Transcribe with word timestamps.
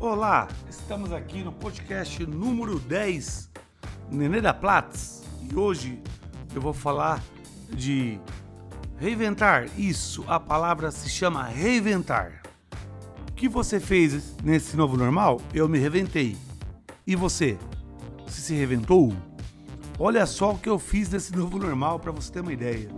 Olá, 0.00 0.48
estamos 0.70 1.12
aqui 1.12 1.44
no 1.44 1.52
podcast 1.52 2.24
número 2.24 2.78
10, 2.78 3.50
Nenê 4.10 4.40
da 4.40 4.54
Platz, 4.54 5.22
e 5.42 5.54
hoje 5.54 6.02
eu 6.54 6.60
vou 6.62 6.72
falar 6.72 7.22
de 7.68 8.18
reinventar. 8.96 9.68
Isso, 9.76 10.24
a 10.26 10.40
palavra 10.40 10.90
se 10.90 11.10
chama 11.10 11.44
reinventar. 11.44 12.40
O 13.28 13.32
que 13.34 13.46
você 13.46 13.78
fez 13.78 14.34
nesse 14.42 14.74
novo 14.74 14.96
normal? 14.96 15.38
Eu 15.52 15.68
me 15.68 15.78
reinventei. 15.78 16.34
E 17.06 17.14
você? 17.14 17.58
Você 18.26 18.40
se 18.40 18.54
reinventou? 18.54 19.12
Olha 19.98 20.24
só 20.24 20.52
o 20.52 20.58
que 20.58 20.70
eu 20.70 20.78
fiz 20.78 21.10
nesse 21.10 21.36
novo 21.36 21.58
normal 21.58 22.00
para 22.00 22.10
você 22.10 22.32
ter 22.32 22.40
uma 22.40 22.54
ideia. 22.54 22.88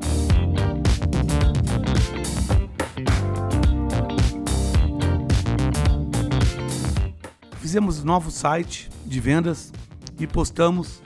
Fizemos 7.72 8.04
novo 8.04 8.30
site 8.30 8.90
de 9.06 9.18
vendas 9.18 9.72
e 10.20 10.26
postamos 10.26 11.02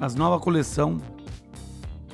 as 0.00 0.14
nova 0.14 0.40
coleção 0.40 0.98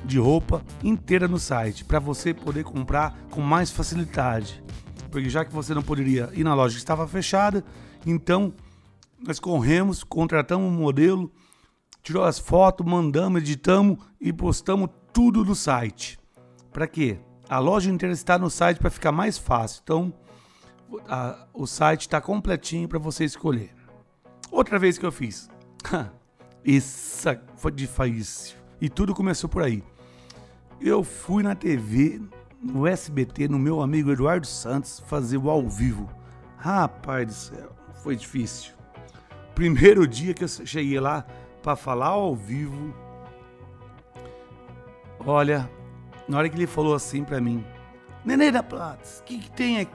de 0.05 0.19
roupa 0.19 0.65
inteira 0.83 1.29
no 1.29 1.39
site 1.39 1.85
para 1.85 2.01
você 2.01 2.35
poder 2.35 2.65
comprar 2.65 3.17
com 3.31 3.41
mais 3.41 3.71
facilidade. 3.71 4.61
Porque 5.13 5.31
já 5.31 5.45
que 5.45 5.53
você 5.53 5.75
não 5.75 5.83
poderia 5.85 6.29
ir 6.35 6.43
na 6.43 6.55
loja 6.55 6.75
que 6.75 6.81
estava 6.81 7.07
fechada, 7.07 7.65
então 8.05 8.53
nós 9.25 9.39
corremos, 9.39 10.03
contratamos 10.03 10.67
um 10.67 10.77
modelo, 10.77 11.31
tirou 12.03 12.25
as 12.25 12.37
fotos, 12.37 12.85
mandamos, 12.85 13.43
editamos 13.43 13.99
e 14.21 14.33
postamos 14.33 14.91
tudo 15.13 15.45
no 15.45 15.55
site. 15.55 16.19
Para 16.73 16.89
quê? 16.89 17.21
A 17.49 17.61
loja 17.61 17.93
inteira 17.93 18.13
está 18.13 18.37
no 18.41 18.51
site 18.51 18.79
para 18.79 18.91
ficar 18.91 19.13
mais 19.13 19.39
fácil. 19.39 19.83
Então, 19.85 20.13
a, 21.09 21.47
o 21.55 21.65
site 21.65 22.01
está 22.01 22.21
completinho 22.21 22.89
para 22.89 22.99
você 22.99 23.23
escolher. 23.23 23.78
Outra 24.51 24.79
vez 24.79 24.99
que 24.99 25.07
eu 25.07 25.13
fiz. 25.13 25.49
Isso 26.65 27.29
foi 27.57 27.73
difícil. 27.73 28.57
E 28.81 28.89
tudo 28.89 29.15
começou 29.15 29.49
por 29.49 29.63
aí. 29.63 29.83
Eu 30.81 31.03
fui 31.03 31.43
na 31.43 31.55
TV, 31.55 32.21
no 32.63 32.87
SBT, 32.87 33.49
no 33.49 33.59
meu 33.59 33.81
amigo 33.81 34.13
Eduardo 34.13 34.47
Santos, 34.47 35.03
fazer 35.07 35.37
o 35.37 35.51
ao 35.51 35.69
vivo. 35.69 36.09
Rapaz 36.57 37.27
do 37.27 37.33
céu, 37.33 37.73
foi 38.03 38.17
difícil. 38.17 38.73
Primeiro 39.55 40.07
dia 40.07 40.35
que 40.35 40.45
eu 40.45 40.49
cheguei 40.49 41.01
lá 41.01 41.25
para 41.63 41.75
falar 41.75 42.09
ao 42.09 42.35
vivo. 42.35 42.95
Olha, 45.21 45.69
na 46.29 46.39
hora 46.39 46.49
que 46.49 46.57
ele 46.57 46.67
falou 46.67 46.95
assim 46.95 47.25
para 47.25 47.41
mim: 47.41 47.65
Nenê 48.25 48.53
da 48.53 48.63
Platz, 48.63 49.19
o 49.21 49.25
que, 49.25 49.39
que 49.39 49.51
tem 49.51 49.81
aqui? 49.81 49.93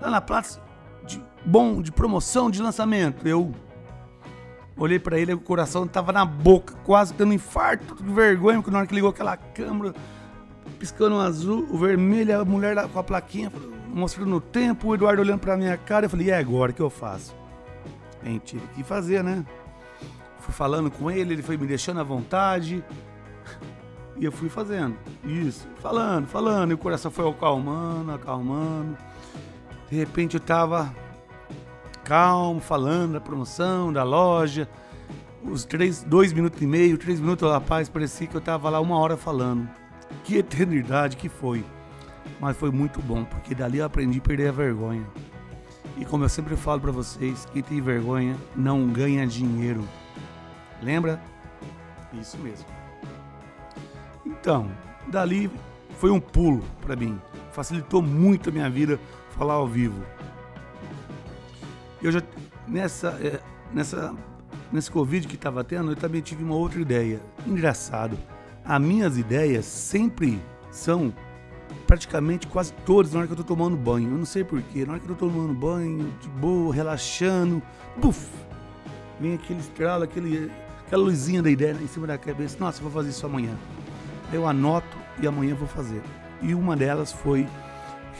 Lá 0.00 0.10
na 0.10 0.20
Platz, 0.20 0.60
de 1.06 1.22
bom, 1.44 1.80
de 1.80 1.90
promoção, 1.90 2.50
de 2.50 2.60
lançamento. 2.60 3.26
Eu 3.26 3.54
olhei 4.78 4.98
para 4.98 5.18
ele, 5.18 5.34
o 5.34 5.38
coração 5.38 5.86
tava 5.86 6.12
na 6.12 6.24
boca, 6.24 6.74
quase 6.84 7.12
dando 7.12 7.32
infarto, 7.32 8.02
de 8.02 8.12
vergonha, 8.12 8.58
porque 8.58 8.70
na 8.70 8.78
hora 8.78 8.86
que 8.86 8.94
ligou 8.94 9.10
aquela 9.10 9.36
câmera, 9.36 9.94
piscando 10.78 11.16
o 11.16 11.20
azul, 11.20 11.66
o 11.70 11.76
vermelho, 11.76 12.40
a 12.40 12.44
mulher 12.44 12.88
com 12.88 12.98
a 12.98 13.02
plaquinha, 13.02 13.52
mostrando 13.88 14.36
o 14.36 14.40
tempo, 14.40 14.88
o 14.88 14.94
Eduardo 14.94 15.20
olhando 15.20 15.40
pra 15.40 15.56
minha 15.56 15.76
cara, 15.76 16.06
eu 16.06 16.10
falei, 16.10 16.28
e 16.28 16.32
agora, 16.32 16.70
o 16.70 16.74
que 16.74 16.80
eu 16.80 16.90
faço? 16.90 17.34
Gente 18.22 18.44
tinha 18.56 18.62
que 18.74 18.84
fazer, 18.84 19.24
né? 19.24 19.44
Fui 20.40 20.54
falando 20.54 20.90
com 20.90 21.10
ele, 21.10 21.34
ele 21.34 21.42
foi 21.42 21.56
me 21.56 21.66
deixando 21.66 22.00
à 22.00 22.04
vontade, 22.04 22.84
e 24.16 24.24
eu 24.24 24.32
fui 24.32 24.48
fazendo, 24.48 24.96
isso, 25.24 25.68
falando, 25.80 26.26
falando, 26.26 26.70
e 26.70 26.74
o 26.74 26.78
coração 26.78 27.10
foi 27.10 27.28
acalmando, 27.28 28.12
acalmando, 28.12 28.96
de 29.90 29.96
repente 29.96 30.34
eu 30.34 30.40
tava 30.40 30.92
calmo, 32.08 32.58
falando 32.58 33.12
da 33.12 33.20
promoção, 33.20 33.92
da 33.92 34.02
loja, 34.02 34.66
os 35.44 35.66
três, 35.66 36.02
dois 36.02 36.32
minutos 36.32 36.60
e 36.62 36.66
meio, 36.66 36.96
três 36.96 37.20
minutos, 37.20 37.48
rapaz, 37.50 37.86
parecia 37.86 38.26
que 38.26 38.34
eu 38.34 38.40
tava 38.40 38.70
lá 38.70 38.80
uma 38.80 38.98
hora 38.98 39.14
falando. 39.14 39.68
Que 40.24 40.38
eternidade 40.38 41.18
que 41.18 41.28
foi. 41.28 41.62
Mas 42.40 42.56
foi 42.56 42.70
muito 42.70 43.02
bom, 43.02 43.24
porque 43.24 43.54
dali 43.54 43.78
eu 43.78 43.84
aprendi 43.84 44.18
a 44.18 44.22
perder 44.22 44.48
a 44.48 44.52
vergonha. 44.52 45.06
E 45.98 46.04
como 46.04 46.24
eu 46.24 46.30
sempre 46.30 46.56
falo 46.56 46.80
para 46.80 46.92
vocês, 46.92 47.46
quem 47.52 47.62
tem 47.62 47.80
vergonha 47.80 48.36
não 48.56 48.86
ganha 48.86 49.26
dinheiro. 49.26 49.86
Lembra? 50.82 51.20
Isso 52.14 52.38
mesmo. 52.38 52.66
Então, 54.24 54.70
dali 55.08 55.50
foi 55.98 56.10
um 56.10 56.20
pulo 56.20 56.64
para 56.80 56.96
mim. 56.96 57.20
Facilitou 57.52 58.00
muito 58.00 58.48
a 58.48 58.52
minha 58.52 58.70
vida 58.70 58.98
falar 59.36 59.54
ao 59.54 59.66
vivo. 59.66 60.02
Eu 62.02 62.12
já 62.12 62.22
nessa 62.66 63.08
é, 63.22 63.40
nessa 63.72 64.14
nesse 64.72 64.90
Covid 64.90 65.26
que 65.26 65.34
estava 65.34 65.64
tendo, 65.64 65.92
eu 65.92 65.96
também 65.96 66.20
tive 66.20 66.42
uma 66.44 66.54
outra 66.54 66.80
ideia. 66.80 67.20
Engraçado 67.46 68.18
as 68.68 68.80
minhas 68.82 69.16
ideias 69.16 69.64
sempre 69.64 70.38
são 70.70 71.10
praticamente 71.86 72.46
quase 72.46 72.70
todas 72.84 73.14
na 73.14 73.20
hora 73.20 73.26
que 73.26 73.32
eu 73.32 73.36
tô 73.38 73.42
tomando 73.42 73.74
banho. 73.78 74.10
Eu 74.10 74.18
não 74.18 74.26
sei 74.26 74.44
porquê. 74.44 74.84
Na 74.84 74.92
hora 74.92 75.00
que 75.00 75.10
eu 75.10 75.16
tô 75.16 75.26
tomando 75.26 75.54
banho, 75.54 76.12
de 76.20 76.28
boa, 76.28 76.74
relaxando, 76.74 77.62
buf! 77.96 78.28
Vem 79.18 79.34
aquele 79.34 79.60
estralo, 79.60 80.04
aquele, 80.04 80.52
aquela 80.84 81.02
luzinha 81.02 81.42
da 81.42 81.50
ideia 81.50 81.74
em 81.80 81.86
cima 81.86 82.06
da 82.06 82.18
cabeça. 82.18 82.58
Nossa, 82.60 82.82
vou 82.82 82.90
fazer 82.90 83.08
isso 83.08 83.24
amanhã. 83.24 83.56
Eu 84.30 84.46
anoto 84.46 84.98
e 85.18 85.26
amanhã 85.26 85.54
vou 85.54 85.66
fazer. 85.66 86.02
E 86.42 86.54
uma 86.54 86.76
delas 86.76 87.10
foi 87.10 87.48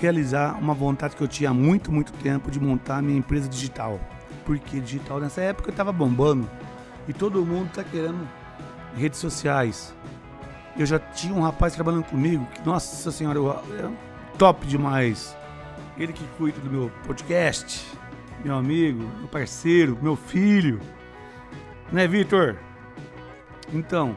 realizar 0.00 0.59
uma 0.59 0.75
vontade 0.75 1.16
que 1.16 1.22
eu 1.22 1.28
tinha 1.28 1.50
há 1.50 1.54
muito, 1.54 1.91
muito 1.92 2.12
tempo 2.12 2.50
de 2.50 2.60
montar 2.60 3.03
minha 3.03 3.19
empresa 3.19 3.48
digital. 3.48 4.00
Porque 4.44 4.81
digital 4.81 5.20
nessa 5.20 5.41
época 5.41 5.70
estava 5.70 5.92
bombando 5.92 6.48
e 7.06 7.12
todo 7.12 7.44
mundo 7.44 7.69
está 7.69 7.84
querendo 7.84 8.28
redes 8.97 9.19
sociais, 9.19 9.94
eu 10.76 10.86
já 10.86 10.98
tinha 10.98 11.34
um 11.34 11.42
rapaz 11.42 11.75
trabalhando 11.75 12.04
comigo, 12.04 12.47
que, 12.54 12.64
nossa 12.64 13.10
senhora, 13.10 13.38
eu, 13.38 13.50
é 13.50 13.91
top 14.36 14.66
demais. 14.66 15.36
Ele 15.98 16.12
que 16.12 16.25
cuida 16.36 16.60
do 16.60 16.70
meu 16.70 16.92
podcast, 17.04 17.84
meu 18.44 18.54
amigo, 18.54 19.03
meu 19.19 19.28
parceiro, 19.28 19.98
meu 20.00 20.15
filho. 20.15 20.80
Né, 21.91 22.06
Vitor? 22.06 22.56
Então, 23.72 24.16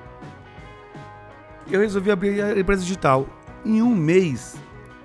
eu 1.69 1.79
resolvi 1.79 2.11
abrir 2.11 2.41
a 2.41 2.59
empresa 2.59 2.83
digital. 2.83 3.25
Em 3.65 3.81
um 3.81 3.95
mês 3.95 4.55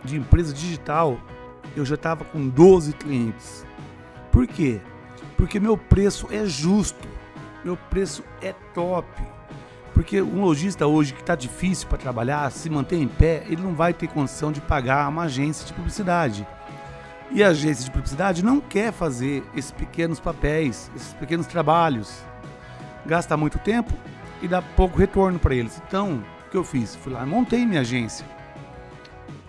de 0.06 0.16
empresa 0.16 0.54
digital, 0.54 1.18
eu 1.76 1.84
já 1.84 1.96
estava 1.96 2.24
com 2.24 2.48
12 2.48 2.92
clientes. 2.94 3.66
Por 4.30 4.46
quê? 4.46 4.80
Porque 5.36 5.60
meu 5.60 5.76
preço 5.76 6.28
é 6.30 6.46
justo, 6.46 7.06
meu 7.64 7.76
preço 7.76 8.24
é 8.40 8.54
top. 8.72 9.06
Porque 9.92 10.20
um 10.20 10.42
lojista 10.42 10.86
hoje 10.86 11.14
que 11.14 11.20
está 11.20 11.34
difícil 11.34 11.88
para 11.88 11.98
trabalhar, 11.98 12.50
se 12.50 12.68
manter 12.68 12.96
em 12.96 13.08
pé, 13.08 13.44
ele 13.46 13.62
não 13.62 13.74
vai 13.74 13.92
ter 13.94 14.06
condição 14.08 14.52
de 14.52 14.60
pagar 14.60 15.08
uma 15.08 15.22
agência 15.22 15.66
de 15.66 15.72
publicidade. 15.72 16.46
E 17.30 17.42
a 17.42 17.48
agência 17.48 17.84
de 17.84 17.90
publicidade 17.90 18.44
não 18.44 18.60
quer 18.60 18.92
fazer 18.92 19.42
esses 19.54 19.72
pequenos 19.72 20.20
papéis, 20.20 20.90
esses 20.94 21.12
pequenos 21.14 21.46
trabalhos. 21.46 22.22
Gasta 23.04 23.36
muito 23.36 23.58
tempo 23.58 23.92
e 24.42 24.46
dá 24.46 24.60
pouco 24.60 24.98
retorno 24.98 25.38
para 25.38 25.54
eles. 25.54 25.82
Então, 25.86 26.22
o 26.46 26.50
que 26.50 26.56
eu 26.56 26.64
fiz? 26.64 26.94
Fui 26.96 27.12
lá, 27.12 27.24
montei 27.24 27.64
minha 27.66 27.80
agência. 27.80 28.35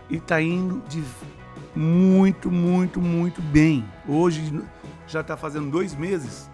E 0.09 0.18
está 0.18 0.41
indo 0.41 0.81
de 0.88 1.03
muito, 1.75 2.50
muito, 2.50 3.01
muito 3.01 3.41
bem. 3.41 3.85
Hoje 4.07 4.62
já 5.07 5.22
está 5.22 5.38
fazendo 5.38 5.69
dois 5.69 5.95
meses. 5.95 6.50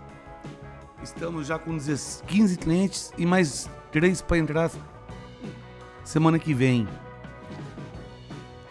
Estamos 1.01 1.47
já 1.47 1.59
com 1.59 1.77
15 1.77 2.57
clientes 2.57 3.13
e 3.17 3.25
mais 3.25 3.69
três 3.91 4.21
para 4.21 4.37
entrar 4.37 4.71
semana 6.03 6.39
que 6.39 6.53
vem. 6.53 6.87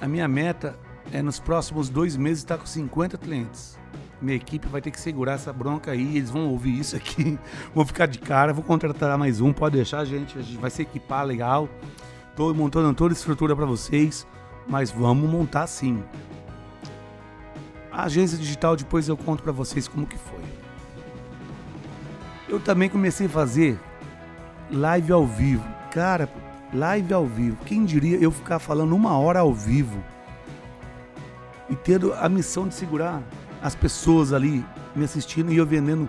A 0.00 0.09
minha 0.09 0.26
meta 0.26 0.76
é 1.12 1.22
nos 1.22 1.38
próximos 1.38 1.88
dois 1.88 2.16
meses 2.16 2.38
estar 2.38 2.59
com 2.59 2.66
50 2.66 3.19
clientes. 3.19 3.78
Minha 4.20 4.37
equipe 4.37 4.69
vai 4.69 4.81
ter 4.81 4.91
que 4.91 5.00
segurar 5.00 5.34
essa 5.34 5.53
bronca 5.53 5.91
aí, 5.91 6.16
eles 6.16 6.31
vão 6.31 6.49
ouvir 6.49 6.79
isso 6.79 6.96
aqui, 6.96 7.38
vão 7.75 7.84
ficar 7.84 8.06
de 8.06 8.19
cara, 8.19 8.52
vou 8.52 8.62
contratar 8.62 9.17
mais 9.19 9.40
um, 9.40 9.52
pode 9.52 9.76
deixar, 9.76 10.05
gente, 10.05 10.38
a 10.38 10.43
gente 10.43 10.58
vai 10.58 10.70
se 10.70 10.82
equipar 10.82 11.25
legal. 11.25 11.69
Estou 12.31 12.55
montando 12.55 12.94
toda 12.94 13.12
a 13.12 13.17
estrutura 13.17 13.55
para 13.55 13.67
vocês, 13.67 14.26
mas 14.67 14.91
vamos 14.91 15.29
montar 15.29 15.67
sim. 15.67 16.03
A 17.91 18.05
agência 18.05 18.38
digital 18.38 18.76
depois 18.76 19.09
eu 19.09 19.17
conto 19.17 19.43
para 19.43 19.53
vocês 19.53 19.87
como 19.87 20.06
que 20.06 20.17
foi. 20.17 20.41
Eu 22.49 22.59
também 22.61 22.88
comecei 22.88 23.26
a 23.26 23.31
fazer 23.31 23.79
live 24.70 25.12
ao 25.12 25.26
vivo. 25.26 25.64
Cara, 25.91 26.29
live 26.73 27.12
ao 27.12 27.26
vivo. 27.26 27.56
Quem 27.64 27.85
diria 27.85 28.19
eu 28.19 28.31
ficar 28.31 28.59
falando 28.59 28.94
uma 28.94 29.19
hora 29.19 29.41
ao 29.41 29.53
vivo 29.53 30.03
e 31.69 31.76
tendo 31.76 32.12
a 32.15 32.29
missão 32.29 32.69
de 32.69 32.75
segurar 32.75 33.23
as 33.62 33.75
pessoas 33.75 34.32
ali 34.32 34.65
me 34.94 35.05
assistindo 35.05 35.53
e 35.53 35.56
eu 35.56 35.67
vendendo 35.67 36.08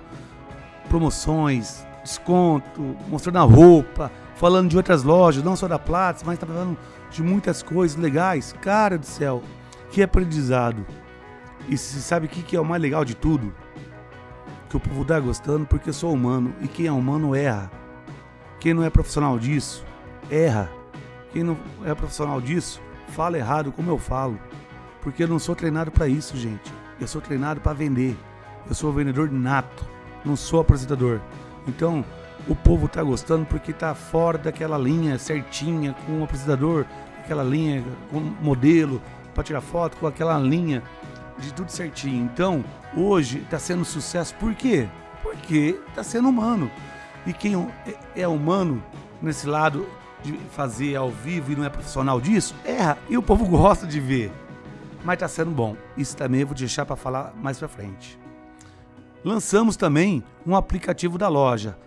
promoções, 0.89 1.85
desconto, 2.03 2.95
mostrando 3.07 3.37
a 3.37 3.43
roupa, 3.43 4.11
falando 4.35 4.69
de 4.69 4.77
outras 4.77 5.03
lojas, 5.03 5.43
não 5.43 5.55
só 5.55 5.67
da 5.67 5.79
Platts, 5.79 6.23
mas 6.23 6.39
tá 6.39 6.45
falando 6.45 6.77
de 7.09 7.21
muitas 7.23 7.61
coisas 7.63 7.97
legais. 7.97 8.53
Cara 8.61 8.97
do 8.97 9.05
céu, 9.05 9.41
que 9.91 10.01
aprendizado. 10.01 10.85
E 11.69 11.77
você 11.77 11.99
sabe 11.99 12.25
o 12.25 12.29
que 12.29 12.55
é 12.55 12.59
o 12.59 12.65
mais 12.65 12.81
legal 12.81 13.05
de 13.05 13.15
tudo? 13.15 13.53
que 14.73 14.77
o 14.77 14.79
povo 14.79 15.05
tá 15.05 15.19
gostando 15.19 15.67
porque 15.67 15.89
eu 15.89 15.93
sou 15.93 16.11
humano 16.11 16.51
e 16.59 16.67
quem 16.67 16.87
é 16.87 16.91
humano 16.91 17.35
erra. 17.35 17.69
Quem 18.59 18.73
não 18.73 18.83
é 18.83 18.89
profissional 18.89 19.37
disso, 19.37 19.85
erra. 20.31 20.67
Quem 21.31 21.43
não 21.43 21.55
é 21.85 21.93
profissional 21.93 22.41
disso, 22.41 22.81
fala 23.09 23.37
errado 23.37 23.71
como 23.71 23.91
eu 23.91 23.99
falo. 23.99 24.39
Porque 24.99 25.23
eu 25.23 25.27
não 25.27 25.37
sou 25.37 25.55
treinado 25.55 25.91
para 25.91 26.07
isso, 26.07 26.35
gente. 26.35 26.73
Eu 26.99 27.07
sou 27.07 27.21
treinado 27.21 27.61
para 27.61 27.71
vender. 27.73 28.17
Eu 28.67 28.73
sou 28.73 28.91
vendedor 28.91 29.31
nato, 29.31 29.85
não 30.25 30.35
sou 30.35 30.61
apresentador. 30.61 31.21
Então, 31.67 32.03
o 32.47 32.55
povo 32.55 32.87
tá 32.87 33.01
gostando 33.01 33.45
porque 33.45 33.71
tá 33.71 33.95
fora 33.95 34.37
daquela 34.37 34.77
linha 34.77 35.17
certinha 35.17 35.95
com 36.05 36.19
o 36.19 36.23
apresentador, 36.23 36.85
aquela 37.23 37.43
linha 37.43 37.83
com 38.09 38.19
modelo 38.19 39.01
para 39.33 39.43
tirar 39.43 39.61
foto, 39.61 39.97
com 39.97 40.07
aquela 40.07 40.37
linha 40.37 40.83
de 41.39 41.53
tudo 41.53 41.71
certinho. 41.71 42.23
Então, 42.25 42.63
hoje 42.95 43.39
está 43.39 43.57
sendo 43.57 43.85
sucesso 43.85 44.35
por 44.35 44.53
quê? 44.53 44.87
Porque 45.21 45.79
está 45.89 46.03
sendo 46.03 46.29
humano. 46.29 46.69
E 47.25 47.33
quem 47.33 47.55
é, 48.15 48.21
é 48.21 48.27
humano 48.27 48.83
nesse 49.21 49.47
lado 49.47 49.87
de 50.21 50.33
fazer 50.51 50.95
ao 50.95 51.09
vivo 51.09 51.51
e 51.51 51.55
não 51.55 51.65
é 51.65 51.69
profissional 51.69 52.19
disso, 52.19 52.55
erra. 52.63 52.97
E 53.09 53.17
o 53.17 53.23
povo 53.23 53.45
gosta 53.45 53.87
de 53.87 53.99
ver. 53.99 54.31
Mas 55.03 55.15
está 55.15 55.27
sendo 55.27 55.51
bom. 55.51 55.75
Isso 55.97 56.15
também 56.15 56.41
eu 56.41 56.47
vou 56.47 56.55
deixar 56.55 56.85
para 56.85 56.95
falar 56.95 57.33
mais 57.35 57.57
para 57.57 57.67
frente. 57.67 58.19
Lançamos 59.23 59.77
também 59.77 60.23
um 60.45 60.55
aplicativo 60.55 61.17
da 61.17 61.29
loja, 61.29 61.77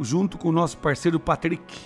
junto 0.00 0.38
com 0.38 0.48
o 0.48 0.52
nosso 0.52 0.78
parceiro 0.78 1.20
Patrick. 1.20 1.80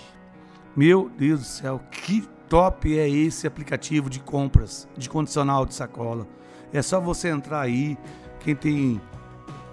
Meu 0.75 1.09
Deus 1.17 1.39
do 1.39 1.45
céu, 1.45 1.81
que 1.91 2.27
top 2.47 2.97
é 2.97 3.09
esse 3.09 3.47
aplicativo 3.47 4.09
de 4.09 4.19
compras 4.19 4.87
de 4.97 5.09
condicional 5.09 5.65
de 5.65 5.73
sacola. 5.73 6.27
É 6.71 6.81
só 6.81 6.99
você 6.99 7.29
entrar 7.29 7.61
aí, 7.61 7.97
quem 8.39 8.55
tem 8.55 9.01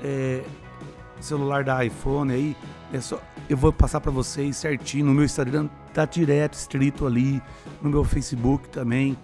é, 0.03 0.43
celular 1.21 1.65
da 1.65 1.85
iPhone 1.85 2.33
aí, 2.33 2.57
é 2.93 3.01
só, 3.01 3.21
eu 3.49 3.57
vou 3.57 3.73
passar 3.73 4.01
para 4.01 4.11
vocês 4.11 4.57
certinho 4.57 5.07
no 5.07 5.15
meu 5.15 5.25
Instagram, 5.25 5.69
tá 5.93 6.05
direto, 6.05 6.55
escrito 6.55 7.07
ali, 7.07 7.43
no 7.83 7.91
meu 7.91 8.05
Facebook 8.05 8.69
também. 8.69 9.17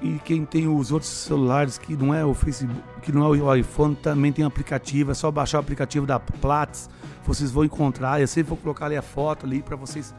E 0.00 0.18
quem 0.24 0.44
tem 0.44 0.68
os 0.68 0.92
outros 0.92 1.10
celulares 1.10 1.76
que 1.76 1.96
não 1.96 2.14
é 2.14 2.24
o 2.24 2.32
Facebook, 2.32 2.80
que 3.02 3.10
não 3.10 3.34
é 3.34 3.38
o 3.38 3.54
iPhone, 3.54 3.96
também 3.96 4.32
tem 4.32 4.44
aplicativo, 4.44 5.10
é 5.10 5.14
só 5.14 5.30
baixar 5.30 5.58
o 5.58 5.60
aplicativo 5.60 6.06
da 6.06 6.20
Platts, 6.20 6.88
vocês 7.28 7.50
vão 7.50 7.62
encontrar, 7.62 8.20
eu 8.22 8.26
sempre 8.26 8.48
vou 8.48 8.56
colocar 8.56 8.86
ali 8.86 8.96
a 8.96 9.02
foto 9.02 9.44
ali 9.44 9.62
para 9.62 9.76
vocês 9.76 10.14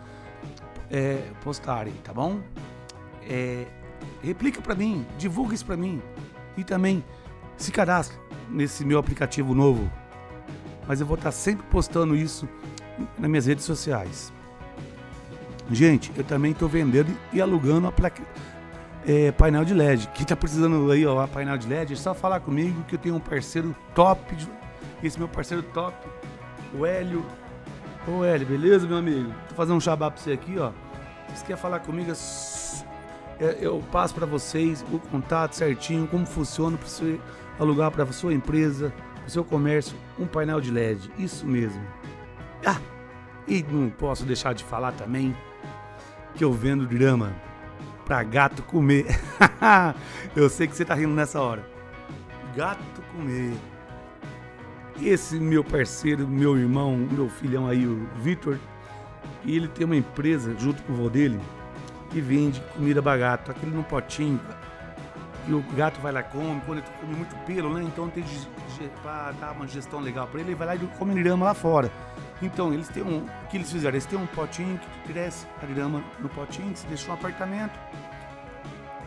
é, 0.91 1.23
postarem, 1.43 1.93
tá 2.03 2.13
bom? 2.13 2.39
É, 3.27 3.65
replica 4.21 4.61
para 4.61 4.75
mim, 4.75 5.05
divulga 5.17 5.55
isso 5.55 5.65
para 5.65 5.75
mim 5.75 5.99
e 6.55 6.63
também 6.63 7.03
se 7.57 7.71
cadastre 7.71 8.15
nesse 8.47 8.85
meu 8.85 8.99
aplicativo 8.99 9.55
novo. 9.55 9.91
Mas 10.87 11.01
eu 11.01 11.07
vou 11.07 11.17
estar 11.17 11.31
sempre 11.31 11.65
postando 11.65 12.15
isso 12.15 12.47
nas 13.17 13.27
minhas 13.27 13.47
redes 13.47 13.65
sociais. 13.65 14.31
Gente, 15.71 16.11
eu 16.15 16.23
também 16.23 16.51
estou 16.51 16.69
vendendo 16.69 17.11
e 17.33 17.41
alugando 17.41 17.87
a 17.87 17.91
placa, 17.91 18.21
é, 19.07 19.31
painel 19.31 19.65
de 19.65 19.73
LED. 19.73 20.09
Quem 20.13 20.21
está 20.23 20.35
precisando 20.35 20.91
aí, 20.91 21.07
ó, 21.07 21.25
painel 21.25 21.57
de 21.57 21.67
LED, 21.67 21.93
é 21.93 21.95
só 21.95 22.13
falar 22.13 22.39
comigo 22.39 22.83
que 22.83 22.93
eu 22.93 22.99
tenho 22.99 23.15
um 23.15 23.19
parceiro 23.19 23.75
top. 23.95 24.35
Esse 25.01 25.17
meu 25.17 25.27
parceiro 25.27 25.63
top, 25.63 25.95
o 26.73 26.85
Hélio. 26.85 27.25
Ô 28.07 28.23
Hélio, 28.23 28.47
beleza, 28.47 28.87
meu 28.87 28.97
amigo? 28.97 29.33
Tô 29.49 29.55
fazendo 29.55 29.77
um 29.77 29.79
xabá 29.79 30.09
pra 30.09 30.21
você 30.21 30.31
aqui, 30.31 30.57
ó. 30.57 30.71
Se 31.35 31.43
quer 31.45 31.57
falar 31.57 31.79
comigo, 31.79 32.11
é, 33.39 33.57
eu 33.61 33.83
passo 33.91 34.15
para 34.15 34.25
vocês 34.25 34.83
o 34.91 34.99
contato 34.99 35.53
certinho, 35.55 36.07
como 36.07 36.25
funciona 36.25 36.77
para 36.77 36.87
você 36.87 37.19
alugar 37.59 37.91
para 37.91 38.05
sua 38.11 38.33
empresa, 38.33 38.93
para 39.15 39.29
seu 39.29 39.43
comércio, 39.43 39.95
um 40.17 40.25
painel 40.25 40.59
de 40.59 40.71
LED. 40.71 41.11
Isso 41.17 41.45
mesmo. 41.45 41.81
Ah, 42.65 42.79
e 43.47 43.63
não 43.63 43.89
posso 43.89 44.25
deixar 44.25 44.53
de 44.53 44.63
falar 44.63 44.91
também 44.93 45.35
que 46.35 46.43
eu 46.43 46.51
vendo 46.51 46.87
grama 46.87 47.35
para 48.05 48.23
gato 48.23 48.63
comer. 48.63 49.05
eu 50.35 50.49
sei 50.49 50.67
que 50.67 50.75
você 50.75 50.83
tá 50.83 50.95
rindo 50.95 51.13
nessa 51.13 51.39
hora. 51.39 51.63
Gato 52.55 53.01
comer. 53.13 53.53
Esse 55.01 55.39
meu 55.39 55.63
parceiro, 55.63 56.27
meu 56.27 56.57
irmão, 56.57 56.97
meu 56.97 57.29
filhão 57.29 57.67
aí, 57.67 57.87
o 57.87 58.07
Vitor, 58.17 58.57
ele 59.45 59.67
tem 59.67 59.85
uma 59.85 59.95
empresa 59.95 60.53
junto 60.57 60.83
com 60.83 60.93
o 60.93 60.95
vô 60.95 61.09
dele 61.09 61.39
que 62.09 62.19
vende 62.19 62.59
comida 62.75 63.01
para 63.01 63.17
gato, 63.17 63.51
aquele 63.51 63.75
no 63.75 63.83
potinho. 63.83 64.39
E 65.47 65.53
o 65.53 65.63
gato 65.75 65.99
vai 66.01 66.11
lá 66.11 66.21
come, 66.21 66.61
quando 66.65 66.79
ele 66.79 66.87
come 66.99 67.15
muito 67.15 67.35
pelo, 67.45 67.73
né? 67.73 67.83
Então 67.83 68.09
tem 68.09 68.23
para 69.01 69.31
dar 69.33 69.51
uma 69.51 69.67
gestão 69.67 69.99
legal 69.99 70.27
para 70.27 70.41
ele, 70.41 70.49
ele 70.49 70.55
vai 70.55 70.67
lá 70.67 70.75
e 70.75 70.79
come 70.97 71.21
grama 71.21 71.45
lá 71.45 71.53
fora. 71.53 71.91
Então, 72.41 72.73
eles 72.73 72.87
têm 72.87 73.03
um. 73.03 73.25
O 73.25 73.47
que 73.49 73.57
eles 73.57 73.71
fizeram? 73.71 73.95
Eles 73.95 74.05
têm 74.05 74.17
um 74.17 74.27
potinho 74.27 74.77
que 74.77 75.13
cresce 75.13 75.45
a 75.61 75.65
grama 75.65 76.03
no 76.19 76.29
potinho, 76.29 76.71
que 76.71 76.79
se 76.79 76.87
deixa 76.87 77.09
um 77.09 77.13
apartamento. 77.13 77.77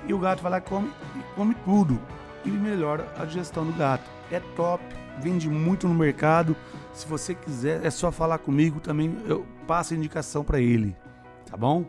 E 0.06 0.12
o 0.12 0.18
gato 0.18 0.42
vai 0.42 0.52
lá 0.52 0.58
e 0.58 0.60
come, 0.60 0.92
e 1.16 1.34
come 1.34 1.54
tudo. 1.64 2.00
E 2.44 2.50
melhora 2.50 3.06
a 3.16 3.24
digestão 3.24 3.64
do 3.64 3.72
gato. 3.72 4.10
É 4.30 4.40
top, 4.56 4.82
vende 5.20 5.48
muito 5.48 5.86
no 5.86 5.94
mercado. 5.94 6.56
Se 6.92 7.06
você 7.06 7.34
quiser, 7.34 7.84
é 7.84 7.90
só 7.90 8.10
falar 8.10 8.38
comigo 8.38 8.80
também. 8.80 9.16
Eu 9.26 9.46
passo 9.66 9.94
a 9.94 9.96
indicação 9.96 10.42
para 10.42 10.60
ele, 10.60 10.96
tá 11.48 11.56
bom? 11.56 11.84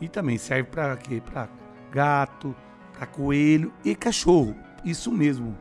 E 0.00 0.08
também 0.08 0.36
serve 0.36 0.64
para 0.70 0.96
quê? 0.96 1.22
Para 1.24 1.48
gato, 1.90 2.54
para 2.92 3.06
coelho 3.06 3.72
e 3.84 3.94
cachorro. 3.94 4.54
Isso 4.84 5.12
mesmo. 5.12 5.56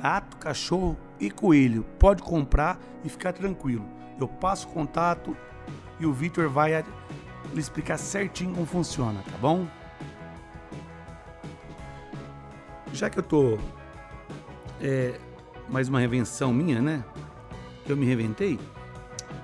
Gato, 0.00 0.36
cachorro 0.36 0.96
e 1.18 1.30
coelho. 1.30 1.84
Pode 1.98 2.22
comprar 2.22 2.78
e 3.04 3.08
ficar 3.08 3.32
tranquilo. 3.32 3.84
Eu 4.18 4.28
passo 4.28 4.68
o 4.68 4.72
contato 4.72 5.36
e 5.98 6.06
o 6.06 6.12
Victor 6.12 6.48
vai 6.48 6.84
lhe 7.52 7.60
explicar 7.60 7.98
certinho 7.98 8.52
como 8.52 8.66
funciona, 8.66 9.22
tá 9.30 9.38
bom? 9.38 9.66
Já 13.00 13.08
que 13.08 13.18
eu 13.18 13.22
tô 13.22 13.58
é, 14.78 15.18
mais 15.70 15.88
uma 15.88 15.98
revenção 15.98 16.52
minha, 16.52 16.82
né? 16.82 17.02
Que 17.86 17.92
eu 17.92 17.96
me 17.96 18.04
reventei, 18.04 18.60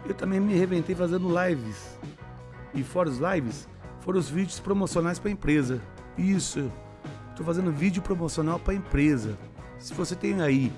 eu 0.05 0.13
também 0.13 0.39
me 0.39 0.53
reventei 0.53 0.95
fazendo 0.95 1.27
lives. 1.43 1.99
E 2.75 2.83
fora 2.83 3.09
os 3.09 3.17
lives, 3.17 3.67
foram 4.01 4.19
os 4.19 4.29
vídeos 4.29 4.61
promocionais 4.61 5.19
para 5.19 5.31
a 5.31 5.33
empresa. 5.33 5.81
Isso, 6.19 6.71
estou 7.31 7.47
fazendo 7.47 7.73
vídeo 7.73 8.03
promocional 8.03 8.59
para 8.59 8.75
a 8.75 8.77
empresa. 8.77 9.39
Se 9.79 9.95
você 9.95 10.15
tem 10.15 10.43
aí 10.43 10.71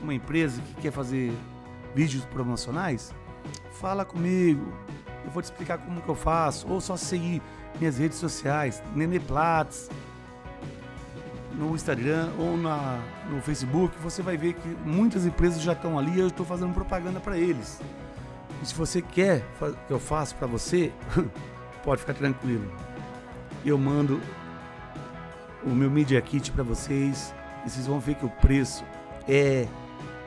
uma 0.00 0.14
empresa 0.14 0.62
que 0.62 0.82
quer 0.82 0.92
fazer 0.92 1.32
vídeos 1.92 2.24
promocionais, 2.26 3.12
fala 3.80 4.04
comigo. 4.04 4.72
Eu 5.24 5.32
vou 5.32 5.42
te 5.42 5.46
explicar 5.46 5.78
como 5.78 6.00
que 6.00 6.08
eu 6.08 6.14
faço. 6.14 6.68
Ou 6.68 6.80
só 6.80 6.96
seguir 6.96 7.42
minhas 7.80 7.98
redes 7.98 8.18
sociais, 8.18 8.80
Nene 8.94 9.18
Platts, 9.18 9.90
no 11.56 11.74
Instagram 11.74 12.30
ou 12.38 12.56
na, 12.56 13.00
no 13.30 13.40
Facebook, 13.40 13.96
você 13.98 14.22
vai 14.22 14.36
ver 14.36 14.52
que 14.54 14.68
muitas 14.84 15.24
empresas 15.24 15.62
já 15.62 15.72
estão 15.72 15.98
ali 15.98 16.12
e 16.12 16.20
eu 16.20 16.28
estou 16.28 16.44
fazendo 16.44 16.72
propaganda 16.74 17.18
para 17.18 17.38
eles. 17.38 17.80
E 18.62 18.66
se 18.66 18.74
você 18.74 19.00
quer 19.00 19.44
que 19.86 19.92
eu 19.92 19.98
faça 19.98 20.34
para 20.34 20.46
você, 20.46 20.92
pode 21.82 22.00
ficar 22.00 22.14
tranquilo. 22.14 22.70
Eu 23.64 23.78
mando 23.78 24.20
o 25.64 25.70
meu 25.70 25.90
Media 25.90 26.20
Kit 26.20 26.52
para 26.52 26.62
vocês 26.62 27.34
e 27.64 27.70
vocês 27.70 27.86
vão 27.86 27.98
ver 27.98 28.14
que 28.16 28.26
o 28.26 28.30
preço 28.30 28.84
é 29.26 29.66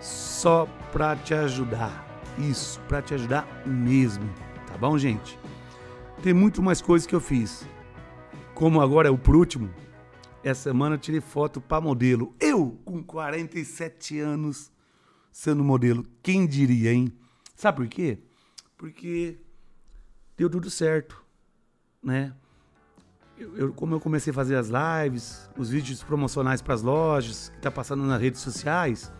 só 0.01 0.67
para 0.91 1.15
te 1.15 1.33
ajudar. 1.33 2.07
Isso, 2.37 2.79
para 2.87 3.01
te 3.01 3.13
ajudar 3.13 3.47
mesmo. 3.65 4.27
Tá 4.67 4.77
bom, 4.77 4.97
gente? 4.97 5.37
Tem 6.23 6.33
muito 6.33 6.61
mais 6.61 6.81
coisas 6.81 7.05
que 7.05 7.15
eu 7.15 7.21
fiz. 7.21 7.67
Como 8.53 8.81
agora 8.81 9.07
é 9.07 9.11
o 9.11 9.17
por 9.17 9.35
último, 9.35 9.69
essa 10.43 10.69
semana 10.69 10.95
eu 10.95 10.99
tirei 10.99 11.21
foto 11.21 11.59
para 11.59 11.81
modelo. 11.81 12.35
Eu, 12.39 12.79
com 12.85 13.03
47 13.03 14.19
anos, 14.19 14.71
sendo 15.31 15.63
modelo. 15.63 16.05
Quem 16.21 16.45
diria, 16.45 16.93
hein? 16.93 17.11
Sabe 17.55 17.77
por 17.77 17.87
quê? 17.87 18.19
Porque 18.77 19.37
deu 20.37 20.49
tudo 20.49 20.69
certo 20.69 21.29
né? 22.03 22.33
Eu, 23.37 23.57
eu, 23.57 23.73
como 23.73 23.95
eu 23.95 23.99
comecei 23.99 24.31
a 24.31 24.33
fazer 24.33 24.55
as 24.55 24.69
lives, 24.69 25.49
os 25.57 25.69
vídeos 25.69 26.03
promocionais 26.03 26.61
para 26.61 26.73
as 26.73 26.81
lojas, 26.81 27.49
que 27.49 27.61
tá 27.61 27.71
passando 27.71 28.03
nas 28.03 28.21
redes 28.21 28.41
sociais, 28.41 29.11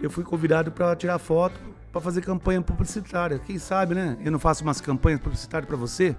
eu 0.00 0.10
fui 0.10 0.24
convidado 0.24 0.72
para 0.72 0.94
tirar 0.96 1.18
foto 1.18 1.58
para 1.92 2.00
fazer 2.00 2.20
campanha 2.22 2.60
publicitária. 2.60 3.38
Quem 3.38 3.58
sabe, 3.58 3.94
né? 3.94 4.18
Eu 4.24 4.32
não 4.32 4.38
faço 4.38 4.62
umas 4.62 4.80
campanhas 4.80 5.20
publicitárias 5.20 5.68
para 5.68 5.76
você, 5.76 6.16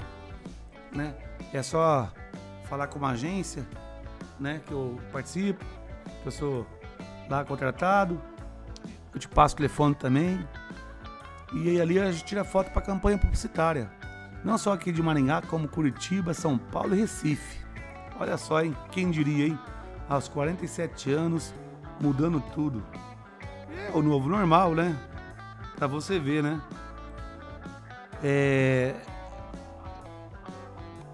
né? 0.94 1.14
É 1.54 1.62
só 1.62 2.12
falar 2.68 2.88
com 2.88 3.00
uma 3.00 3.12
agência, 3.12 3.66
né? 4.40 4.62
Que 4.66 4.72
eu 4.72 5.00
participo, 5.12 5.64
que 6.22 6.28
eu 6.28 6.32
sou 6.32 6.68
lá 7.30 7.44
contratado. 7.44 8.22
Eu 9.14 9.20
te 9.20 9.28
passo 9.28 9.56
o 9.56 9.58
telefone 9.58 9.96
também. 9.96 10.48
E 11.54 11.70
aí 11.70 11.82
ali 11.82 12.00
a 12.00 12.12
gente 12.12 12.26
tira 12.26 12.44
foto 12.44 12.72
para 12.72 12.82
campanha 12.82 13.18
publicitária. 13.18 13.90
Não 14.44 14.58
só 14.58 14.74
aqui 14.74 14.92
de 14.92 15.02
Maringá, 15.02 15.42
como 15.42 15.68
Curitiba, 15.68 16.34
São 16.34 16.58
Paulo 16.58 16.96
e 16.96 17.00
Recife. 17.00 17.66
Olha 18.20 18.38
só, 18.38 18.62
hein? 18.62 18.76
Quem 18.92 19.10
diria, 19.10 19.48
hein? 19.48 19.60
Aos 20.10 20.28
47 20.28 21.12
anos, 21.12 21.54
mudando 22.00 22.42
tudo. 22.54 22.84
o 23.94 24.02
novo 24.02 24.30
normal, 24.30 24.74
né? 24.74 24.96
Pra 25.76 25.88
você 25.88 26.20
ver, 26.20 26.44
né? 26.44 26.62
É. 28.24 28.96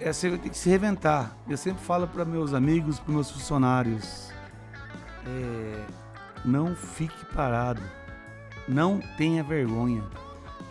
É, 0.04 0.12
você 0.12 0.30
tem 0.38 0.52
que 0.52 0.58
se 0.58 0.70
reventar. 0.70 1.34
Eu 1.48 1.56
sempre 1.56 1.82
falo 1.82 2.06
para 2.06 2.26
meus 2.26 2.54
amigos, 2.54 3.00
para 3.00 3.14
meus 3.14 3.32
funcionários: 3.32 4.34
é, 5.26 5.86
não 6.44 6.76
fique 6.76 7.26
parado. 7.34 7.82
Não 8.68 9.00
tenha 9.18 9.42
vergonha. 9.42 10.04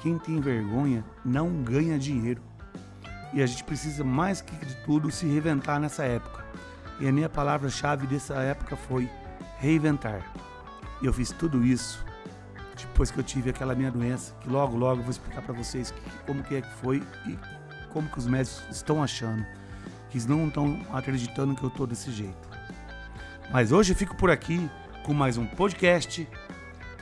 Quem 0.02 0.18
tem 0.18 0.38
vergonha 0.38 1.02
não 1.24 1.62
ganha 1.62 1.98
dinheiro. 1.98 2.42
E 3.32 3.42
a 3.42 3.46
gente 3.46 3.64
precisa 3.64 4.04
mais 4.04 4.42
que 4.42 4.54
de 4.66 4.74
tudo 4.84 5.10
se 5.10 5.24
reinventar 5.24 5.80
nessa 5.80 6.04
época. 6.04 6.44
E 7.00 7.08
a 7.08 7.12
minha 7.12 7.28
palavra-chave 7.28 8.06
dessa 8.06 8.34
época 8.34 8.76
foi 8.76 9.08
reinventar. 9.58 10.30
E 11.00 11.06
eu 11.06 11.12
fiz 11.12 11.30
tudo 11.30 11.64
isso 11.64 12.04
depois 12.76 13.10
que 13.10 13.18
eu 13.18 13.24
tive 13.24 13.50
aquela 13.50 13.74
minha 13.74 13.90
doença, 13.90 14.34
que 14.40 14.48
logo 14.48 14.76
logo 14.76 15.00
eu 15.00 15.04
vou 15.04 15.10
explicar 15.10 15.42
para 15.42 15.54
vocês 15.54 15.94
como 16.26 16.42
que 16.42 16.56
é 16.56 16.60
que 16.60 16.70
foi 16.74 17.02
e 17.26 17.38
como 17.92 18.08
que 18.08 18.18
os 18.18 18.26
médicos 18.26 18.62
estão 18.70 19.02
achando, 19.02 19.44
que 20.08 20.16
eles 20.16 20.26
não 20.26 20.48
estão 20.48 20.80
acreditando 20.92 21.54
que 21.54 21.62
eu 21.62 21.70
tô 21.70 21.86
desse 21.86 22.10
jeito. 22.10 22.48
Mas 23.50 23.70
hoje 23.70 23.92
eu 23.92 23.96
fico 23.96 24.16
por 24.16 24.30
aqui 24.30 24.68
com 25.04 25.12
mais 25.12 25.36
um 25.36 25.46
podcast 25.46 26.26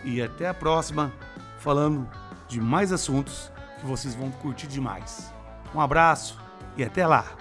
e 0.04 0.20
até 0.20 0.48
a 0.48 0.54
próxima 0.54 1.12
falando 1.58 2.08
de 2.48 2.60
mais 2.60 2.92
assuntos 2.92 3.52
que 3.78 3.86
vocês 3.86 4.14
vão 4.14 4.30
curtir 4.30 4.66
demais. 4.66 5.32
Um 5.74 5.80
abraço 5.80 6.38
e 6.76 6.82
até 6.82 7.06
lá! 7.06 7.39